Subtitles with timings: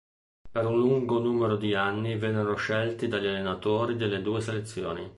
[0.51, 5.07] Per un lungo numero di anni vennero scelti dagli allenatori delle due selezioni.